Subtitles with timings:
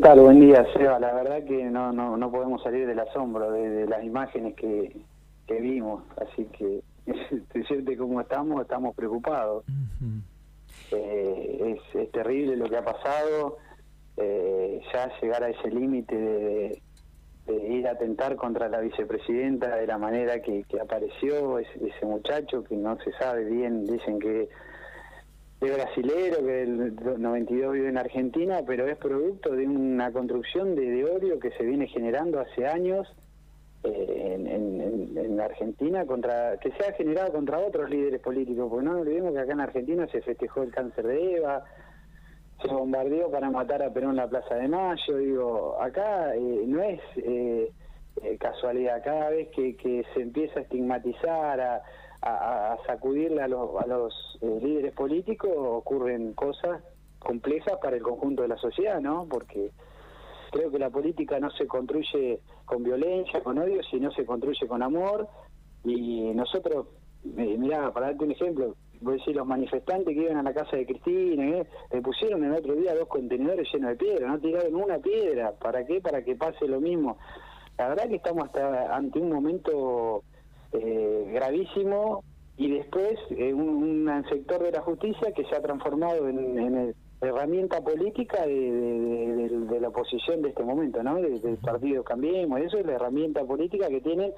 [0.00, 0.20] tal?
[0.20, 0.98] Buen día, Seba.
[0.98, 4.96] La verdad que no, no, no podemos salir del asombro de, las imágenes que,
[5.46, 6.02] que, vimos.
[6.20, 6.82] Así que,
[7.54, 9.64] decirte cómo estamos, estamos preocupados.
[10.90, 13.58] Eh, es, terrible lo que ha pasado.
[14.16, 16.82] Eh, ya llegar a ese límite de,
[17.68, 22.96] ir a atentar contra la vicepresidenta de la manera que, apareció ese muchacho que no
[22.98, 24.48] se sabe bien, dicen que
[25.66, 31.04] es brasilero, que el 92 vive en Argentina, pero es producto de una construcción de,
[31.04, 33.06] odio que se viene generando hace años
[33.82, 38.98] eh, en, en, Argentina, contra que se ha generado contra otros líderes políticos, porque no
[39.00, 41.64] olvidemos que acá en Argentina se festejó el cáncer de Eva,
[42.62, 46.82] se bombardeó para matar a Perón en la Plaza de Mayo, digo, acá eh, no
[46.82, 47.70] es eh,
[48.38, 51.82] casualidad, cada vez que, que se empieza a estigmatizar, a
[52.24, 56.82] a, sacudirle a los, a los eh, líderes políticos ocurren cosas
[57.18, 59.26] complejas para el conjunto de la sociedad, ¿no?
[59.28, 59.70] Porque
[60.50, 64.82] creo que la política no se construye con violencia, con odio, sino se construye con
[64.82, 65.28] amor.
[65.84, 66.86] Y nosotros,
[67.36, 70.54] eh, mirá, para darte un ejemplo, voy a decir, los manifestantes que iban a la
[70.54, 71.66] casa de Cristina, ¿eh?
[71.92, 75.52] le pusieron el otro día dos contenedores llenos de piedra, no tiraron una piedra.
[75.52, 76.00] ¿Para qué?
[76.00, 77.18] Para que pase lo mismo.
[77.76, 80.22] La verdad que estamos hasta ante un momento
[80.74, 82.24] eh, gravísimo
[82.56, 88.44] y después eh, un, sector de la justicia que se ha transformado en, herramienta política
[88.46, 91.16] de, la oposición de este momento, ¿no?
[91.16, 94.32] del partido Cambiemos, eso es la herramienta política que tienen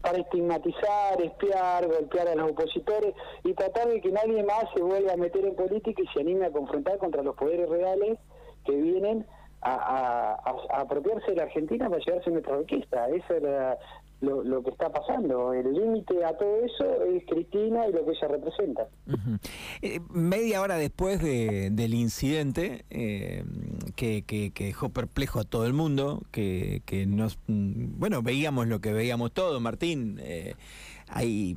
[0.00, 5.12] para estigmatizar, espiar, golpear a los opositores y tratar de que nadie más se vuelva
[5.12, 8.18] a meter en política y se anime a confrontar contra los poderes reales
[8.64, 9.26] que vienen
[9.62, 10.38] a,
[10.72, 13.08] apropiarse de la Argentina para llevarse nuestra orquesta.
[13.10, 13.78] Esa es la,
[14.20, 15.52] lo, lo que está pasando.
[15.52, 18.88] El límite a todo eso es Cristina y lo que ella representa.
[19.82, 23.44] Eh, media hora después de, del incidente, eh,
[23.96, 28.80] que, que, dejó perplejo a todo el mundo, que, que nos, mm, bueno, veíamos lo
[28.80, 30.18] que veíamos todos, Martín.
[30.22, 30.54] Eh,
[31.12, 31.56] hay,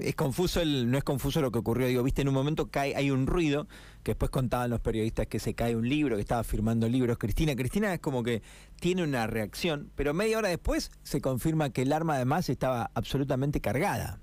[0.00, 2.94] es confuso el, no es confuso lo que ocurrió, digo, viste, en un momento cae,
[2.96, 3.66] hay un ruido,
[4.02, 7.54] que después contaban los periodistas que se cae un libro, que estaba firmando libros Cristina.
[7.54, 8.42] Cristina es como que
[8.80, 13.60] tiene una reacción, pero media hora después se confirma que el arma además estaba absolutamente
[13.60, 14.20] cargada.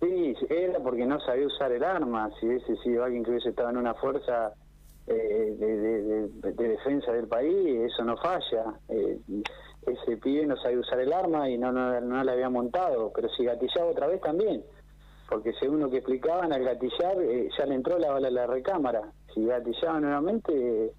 [0.00, 3.70] Sí, era porque no sabía usar el arma, si hubiese sido alguien que hubiese estado
[3.70, 4.52] en una fuerza
[5.06, 8.74] eh, de, defensa del país, eso no falla.
[8.88, 9.18] Eh,
[9.86, 13.28] ese pibe no sabía usar el arma y no, no, no la había montado, pero
[13.30, 14.62] si gatillaba otra vez también,
[15.28, 18.46] porque según lo que explicaban, al gatillar eh, ya le entró la bala a la
[18.46, 19.02] recámara,
[19.32, 20.92] si gatillaba nuevamente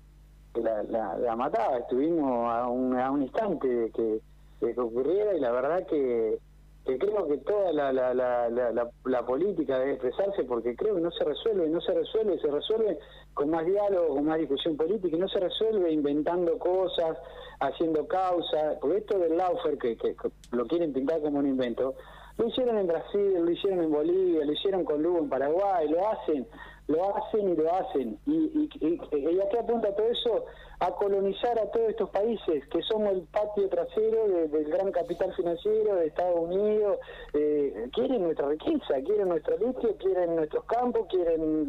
[0.55, 0.83] la,
[1.17, 4.19] la, mataba, estuvimos a un, a un instante que,
[4.61, 6.39] de que ocurriera y la verdad que
[6.87, 11.11] que creo que toda la, la, la, la, política debe expresarse porque creo que no
[11.11, 12.97] se resuelve, no se resuelve, se resuelve
[13.33, 17.17] con más diálogo, con más discusión política y no se resuelve inventando cosas,
[17.59, 20.15] haciendo causas, porque esto del Laufer, que, que,
[20.51, 21.95] lo quieren pintar como un invento,
[22.37, 26.07] lo hicieron en Brasil, lo hicieron en Bolivia, lo hicieron con Lugo en Paraguay, lo
[26.07, 26.47] hacen,
[26.87, 28.19] lo hacen y lo hacen.
[28.25, 30.45] Y, y, y, y a qué apunta todo eso?
[30.79, 35.95] A colonizar a todos estos países, que somos el patio trasero del gran capital financiero
[35.95, 36.99] de Estados Unidos.
[37.33, 41.67] Eh, quieren nuestra riqueza, quieren nuestro litio, quieren nuestros campos, quieren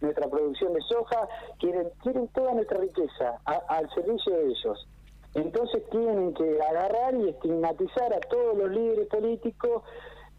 [0.00, 1.28] nuestra producción de soja,
[1.58, 4.88] quieren, quieren toda nuestra riqueza al servicio de ellos.
[5.34, 9.82] Entonces tienen que agarrar y estigmatizar a todos los líderes políticos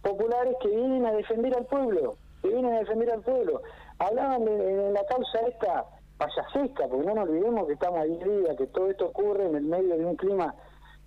[0.01, 2.15] populares que vienen a defender al pueblo,
[2.47, 3.61] que vienen a defender al pueblo.
[3.99, 5.85] Hablaban de, la causa esta
[6.17, 9.63] payasesca, porque no nos olvidemos que estamos ahí día, que todo esto ocurre en el
[9.63, 10.55] medio de un clima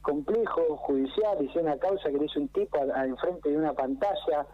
[0.02, 4.46] complejo, judicial, y una causa que le hizo un tipo a, enfrente de una pantalla,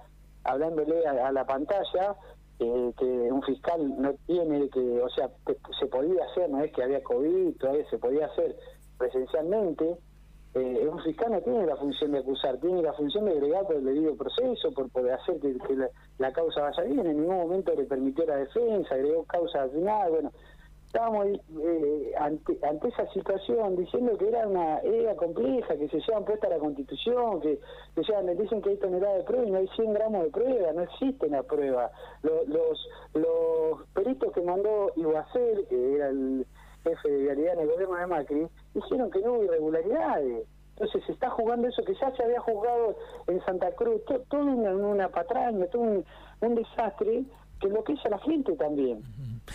[0.45, 2.17] hablándole a, la pantalla,
[2.59, 5.29] eh, que un fiscal no tiene, que, o sea,
[5.79, 8.57] se podía hacer, no es que había COVID, todavía se podía hacer
[8.97, 9.97] presencialmente,
[10.57, 13.77] eh, un fiscal no tiene la función de acusar, tiene la función de agregar por
[13.77, 15.55] el debido proceso, por poder hacer que,
[16.17, 17.07] la, causa vaya bien.
[17.07, 20.11] En ningún momento le permitió la defensa, agregó causa al final.
[20.11, 20.33] Bueno,
[20.87, 26.49] estábamos eh, ante, esa situación diciendo que era una era compleja, que se llevan puesta
[26.49, 27.61] la constitución, que,
[27.95, 30.73] que llevan, dicen que hay tonelada de prueba y no hay 100 gramos de prueba,
[30.73, 31.91] no existe la prueba.
[32.23, 32.89] Los,
[33.93, 36.47] peritos que mandó Iguacel, que era el
[36.83, 40.47] jefe de realidad en el gobierno de Macri, dijeron que no hubo irregularidades.
[40.71, 42.97] Entonces se está jugando eso que ya se había juzgado
[43.29, 47.25] en Santa Cruz, todo, una, una, patraña, todo un, desastre
[47.59, 49.03] que enloquece a la gente también.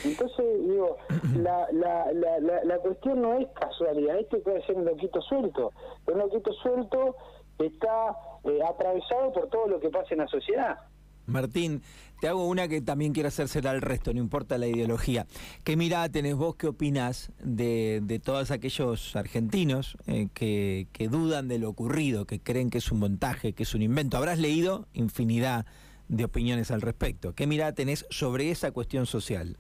[0.03, 0.97] Entonces, digo,
[1.35, 5.71] la, la, la, la, cuestión no es casualidad, este puede ser un loquito suelto,
[6.05, 7.15] pero un loquito suelto
[7.59, 10.79] está eh, atravesado por todo lo que pasa en la sociedad.
[11.25, 11.81] Martín,
[12.19, 15.25] te hago una que también quiero hacérsela al resto, no importa la ideología.
[15.63, 21.47] ¿Qué mirada tenés vos, qué opinás de, de todos aquellos argentinos eh, que, que dudan
[21.47, 24.17] de lo ocurrido, que creen que es un montaje, que es un invento?
[24.17, 25.65] Habrás leído infinidad
[26.09, 27.33] de opiniones al respecto.
[27.33, 29.57] ¿Qué mirada tenés sobre esa cuestión social?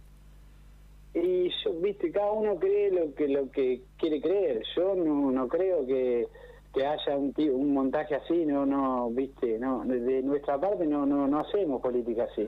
[1.13, 4.61] Y yo, viste, cada uno cree lo que lo que quiere creer.
[4.75, 6.27] Yo no, no creo que
[6.73, 11.27] que haya un, un montaje así, no, no, viste, no, de nuestra parte no, no,
[11.27, 12.47] no hacemos política así.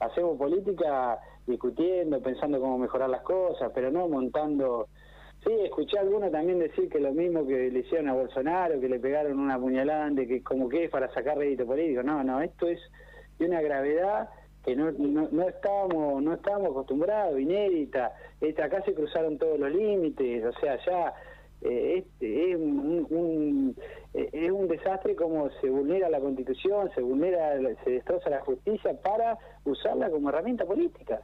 [0.00, 4.88] Hacemos política discutiendo, pensando cómo mejorar las cosas, pero no montando.
[5.44, 8.88] Sí, escuché a algunos también decir que lo mismo que le hicieron a Bolsonaro, que
[8.88, 12.02] le pegaron una puñalante, que como que es para sacar rédito político.
[12.02, 12.78] No, no, esto es
[13.38, 14.28] de una gravedad
[14.64, 18.12] que no, no, no estábamos no estábamos acostumbrados, inédita.
[18.40, 21.14] Esta, acá se cruzaron todos los límites, o sea, ya
[21.62, 23.76] eh, es, un,
[24.14, 27.52] eh, es un desastre como se vulnera la constitución, se vulnera,
[27.84, 31.20] se destroza la justicia para usarla como herramienta política.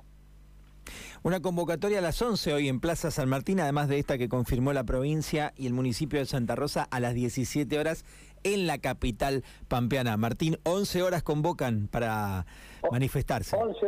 [1.23, 4.73] Una convocatoria a las 11 hoy en Plaza San Martín, además de esta que confirmó
[4.73, 8.05] la provincia y el municipio de Santa Rosa a las 17 horas
[8.45, 10.17] en la capital pampeana.
[10.17, 12.47] Martín, 11 horas convocan para
[12.93, 13.57] manifestarse.
[13.57, 13.87] 11,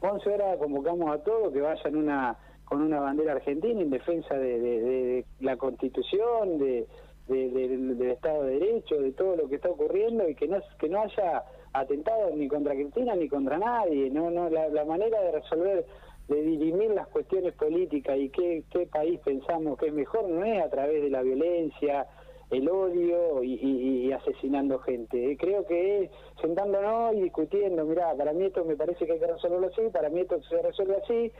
[0.00, 5.24] 11 horas convocamos a todos que vayan una con una bandera argentina en defensa de,
[5.40, 6.86] la Constitución, de,
[7.28, 11.02] del Estado de Derecho, de todo lo que está ocurriendo y que no que no
[11.02, 14.10] haya atentados ni contra Cristina ni contra nadie.
[14.10, 15.86] No, no, la, manera de resolver,
[16.28, 20.62] de dirimir las cuestiones políticas y qué, qué país pensamos que es mejor no es
[20.62, 22.06] a través de la violencia,
[22.52, 25.36] el odio y, asesinando gente.
[25.38, 26.10] Creo que es
[26.40, 30.10] sentándonos y discutiendo, mira, para mí esto me parece que hay que resolverlo así, para
[30.10, 31.32] mí esto se resuelve así,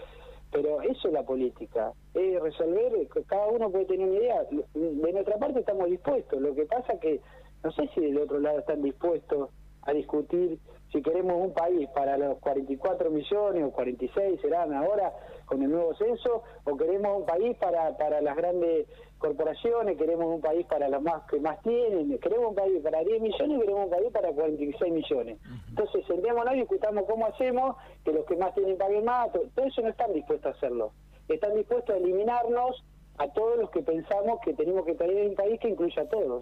[0.53, 2.93] pero eso es la política, es resolver,
[3.27, 4.43] cada uno puede tener una idea.
[4.75, 7.21] De nuestra parte estamos dispuestos, lo que pasa que
[7.65, 9.49] no sé si del otro lado están dispuestos
[9.83, 10.59] a discutir
[10.93, 15.13] si queremos un país para los 44 millones o 46 serán ahora
[15.47, 18.87] con el nuevo censo, o queremos un país para, para las grandes
[19.19, 23.23] corporaciones, queremos un país para los más que más tienen, queremos un país para 10
[23.23, 25.39] millones queremos un país para 46 millones.
[25.69, 29.83] Entonces, sentémonos y discutamos cómo hacemos, que los que más tienen paguen más, todo, eso
[29.83, 30.93] no están dispuestos a hacerlo.
[31.29, 32.85] Están dispuestos a eliminarnos
[33.19, 36.41] a todos los que pensamos que tenemos que tener un país que incluya a todos.